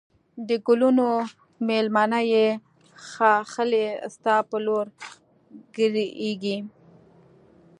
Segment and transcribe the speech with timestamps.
[0.47, 1.07] د گلونو
[1.67, 2.45] مېلمنه یې
[3.07, 4.85] ښاخلې ستا پر لور
[5.75, 6.57] کږېږی